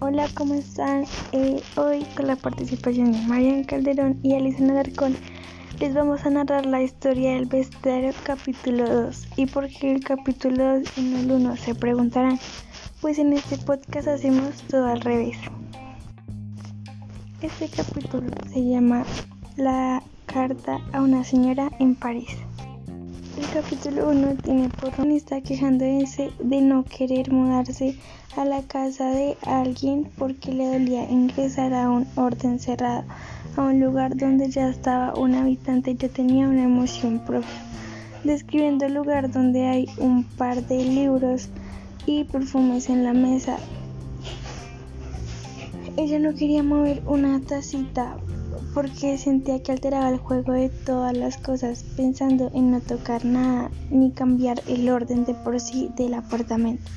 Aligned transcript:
Hola, 0.00 0.26
¿cómo 0.34 0.54
están? 0.54 1.04
Eh, 1.32 1.62
hoy 1.76 2.04
con 2.16 2.26
la 2.26 2.36
participación 2.36 3.12
de 3.12 3.20
Marian 3.26 3.64
Calderón 3.64 4.18
y 4.22 4.34
Alison 4.34 4.70
Alarcón 4.70 5.16
les 5.78 5.94
vamos 5.94 6.24
a 6.26 6.30
narrar 6.30 6.66
la 6.66 6.82
historia 6.82 7.34
del 7.34 7.46
bestiario 7.46 8.12
capítulo 8.24 8.88
2. 8.88 9.28
¿Y 9.36 9.46
por 9.46 9.68
qué 9.68 9.92
el 9.92 10.04
capítulo 10.04 10.78
2 10.78 10.98
y 10.98 11.14
el 11.14 11.32
1? 11.32 11.56
Se 11.56 11.74
preguntarán. 11.74 12.38
Pues 13.00 13.18
en 13.18 13.32
este 13.32 13.56
podcast 13.58 14.08
hacemos 14.08 14.62
todo 14.68 14.86
al 14.86 15.00
revés. 15.00 15.36
Este 17.40 17.68
capítulo 17.68 18.30
se 18.52 18.64
llama 18.64 19.04
La 19.56 20.02
carta 20.26 20.78
a 20.92 21.00
una 21.00 21.24
señora 21.24 21.70
en 21.78 21.94
París. 21.94 22.30
El 23.40 23.48
capítulo 23.48 24.10
1 24.10 24.34
tiene 24.44 24.68
protagonista 24.68 25.40
quejándose 25.40 26.30
de 26.40 26.60
no 26.60 26.84
querer 26.84 27.32
mudarse 27.32 27.96
a 28.36 28.44
la 28.44 28.60
casa 28.64 29.12
de 29.12 29.38
alguien 29.46 30.10
porque 30.18 30.52
le 30.52 30.66
dolía 30.66 31.10
ingresar 31.10 31.72
a 31.72 31.88
un 31.88 32.06
orden 32.16 32.58
cerrado, 32.58 33.04
a 33.56 33.62
un 33.62 33.80
lugar 33.80 34.14
donde 34.14 34.50
ya 34.50 34.68
estaba 34.68 35.14
un 35.14 35.34
habitante 35.34 35.92
y 35.92 35.96
ya 35.96 36.10
tenía 36.10 36.48
una 36.48 36.64
emoción 36.64 37.20
propia, 37.20 37.48
describiendo 38.24 38.84
el 38.84 38.92
lugar 38.92 39.30
donde 39.30 39.66
hay 39.68 39.88
un 39.96 40.24
par 40.24 40.62
de 40.66 40.84
libros 40.84 41.48
y 42.04 42.24
perfumes 42.24 42.90
en 42.90 43.04
la 43.04 43.14
mesa. 43.14 43.56
Ella 45.96 46.18
no 46.18 46.34
quería 46.34 46.62
mover 46.62 47.02
una 47.06 47.40
tacita 47.40 48.18
porque 48.74 49.18
sentía 49.18 49.62
que 49.62 49.72
alteraba 49.72 50.10
el 50.10 50.18
juego 50.18 50.52
de 50.52 50.68
todas 50.68 51.16
las 51.16 51.36
cosas, 51.36 51.84
pensando 51.96 52.50
en 52.54 52.70
no 52.70 52.80
tocar 52.80 53.24
nada 53.24 53.70
ni 53.90 54.12
cambiar 54.12 54.62
el 54.68 54.88
orden 54.88 55.24
de 55.24 55.34
por 55.34 55.58
sí 55.60 55.90
del 55.96 56.14
apartamento. 56.14 56.90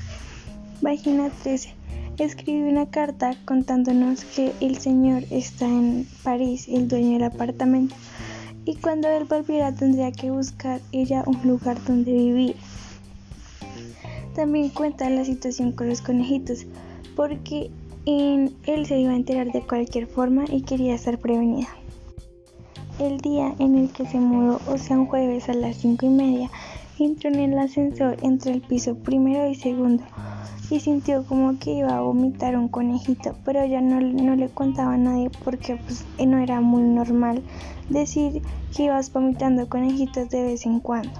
Página 0.81 1.29
13. 1.29 1.73
Escribe 2.19 2.69
una 2.69 2.91
carta 2.91 3.35
contándonos 3.45 4.23
que 4.23 4.53
el 4.61 4.77
señor 4.77 5.23
está 5.31 5.65
en 5.65 6.07
París, 6.23 6.67
el 6.67 6.87
dueño 6.87 7.13
del 7.13 7.23
apartamento, 7.23 7.95
y 8.65 8.75
cuando 8.75 9.07
él 9.07 9.25
volviera 9.25 9.71
tendría 9.71 10.11
que 10.11 10.29
buscar 10.29 10.79
ella 10.91 11.23
un 11.25 11.39
lugar 11.47 11.83
donde 11.85 12.11
vivir. 12.11 12.55
También 14.35 14.69
cuenta 14.69 15.09
la 15.09 15.25
situación 15.25 15.71
con 15.71 15.89
los 15.89 16.01
conejitos, 16.01 16.65
porque 17.15 17.71
él 18.05 18.85
se 18.85 18.99
iba 18.99 19.11
a 19.11 19.15
enterar 19.15 19.51
de 19.51 19.61
cualquier 19.61 20.07
forma 20.07 20.45
y 20.49 20.61
quería 20.61 20.95
estar 20.95 21.17
prevenida. 21.19 21.69
El 22.99 23.19
día 23.19 23.53
en 23.59 23.75
el 23.75 23.91
que 23.91 24.05
se 24.05 24.19
mudó, 24.19 24.59
o 24.67 24.77
sea 24.77 24.97
un 24.97 25.07
jueves 25.07 25.49
a 25.49 25.53
las 25.53 25.77
cinco 25.77 26.05
y 26.05 26.09
media, 26.09 26.49
entró 26.99 27.29
en 27.29 27.39
el 27.39 27.57
ascensor 27.57 28.17
entre 28.21 28.51
el 28.51 28.61
piso 28.61 28.95
primero 28.95 29.49
y 29.49 29.55
segundo 29.55 30.03
y 30.69 30.79
sintió 30.79 31.23
como 31.25 31.59
que 31.59 31.71
iba 31.71 31.95
a 31.95 32.01
vomitar 32.01 32.55
un 32.57 32.67
conejito, 32.67 33.35
pero 33.45 33.65
ya 33.65 33.81
no, 33.81 33.99
no 34.01 34.35
le 34.35 34.49
contaba 34.49 34.93
a 34.93 34.97
nadie 34.97 35.29
porque 35.43 35.75
pues, 35.75 36.05
no 36.25 36.37
era 36.37 36.61
muy 36.61 36.81
normal 36.81 37.43
decir 37.89 38.41
que 38.75 38.83
ibas 38.83 39.11
vomitando 39.11 39.69
conejitos 39.69 40.29
de 40.29 40.43
vez 40.43 40.65
en 40.65 40.79
cuando. 40.79 41.11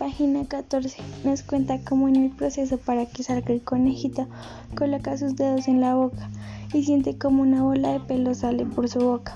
Página 0.00 0.46
14 0.46 0.96
nos 1.24 1.42
cuenta 1.42 1.78
cómo 1.84 2.08
en 2.08 2.16
el 2.16 2.30
proceso 2.30 2.78
para 2.78 3.04
que 3.04 3.22
salga 3.22 3.52
el 3.52 3.60
conejito 3.60 4.28
coloca 4.74 5.18
sus 5.18 5.36
dedos 5.36 5.68
en 5.68 5.82
la 5.82 5.94
boca 5.94 6.30
y 6.72 6.84
siente 6.84 7.18
como 7.18 7.42
una 7.42 7.62
bola 7.62 7.92
de 7.92 8.00
pelo 8.00 8.34
sale 8.34 8.64
por 8.64 8.88
su 8.88 9.00
boca. 9.00 9.34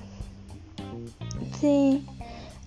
Sí, 1.61 2.07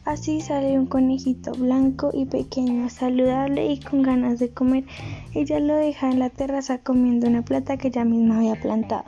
así 0.05 0.41
sale 0.41 0.77
un 0.77 0.85
conejito 0.85 1.53
blanco 1.53 2.11
y 2.13 2.25
pequeño, 2.25 2.87
saludable 2.91 3.65
y 3.65 3.79
con 3.79 4.03
ganas 4.03 4.37
de 4.37 4.51
comer. 4.51 4.85
Ella 5.33 5.59
lo 5.59 5.75
deja 5.75 6.11
en 6.11 6.19
la 6.19 6.29
terraza 6.29 6.77
comiendo 6.77 7.27
una 7.27 7.41
plata 7.41 7.77
que 7.77 7.87
ella 7.87 8.05
misma 8.05 8.37
había 8.37 8.61
plantado. 8.61 9.05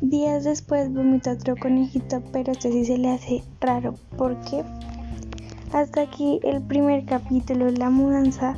Días 0.00 0.42
después 0.42 0.92
vomita 0.92 1.30
otro 1.30 1.54
conejito, 1.56 2.20
pero 2.32 2.50
este 2.50 2.72
sí 2.72 2.84
se 2.84 2.98
le 2.98 3.10
hace 3.10 3.44
raro. 3.60 3.94
¿Por 4.16 4.40
qué? 4.40 4.64
Hasta 5.74 6.02
aquí 6.02 6.38
el 6.44 6.62
primer 6.62 7.04
capítulo, 7.04 7.68
la 7.72 7.90
mudanza 7.90 8.56